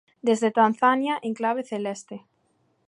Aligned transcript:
Desde 0.27 0.49
Tanzania 0.59 1.15
en 1.27 1.33
clave 1.39 1.63
celeste. 1.71 2.17